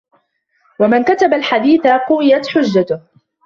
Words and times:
وَمَنْ 0.79 1.03
كَتَبَ 1.03 1.33
الْحَدِيثَ 1.33 1.81
قَوِيَتْ 2.09 2.47
حُجَّتُهُ 2.47 3.01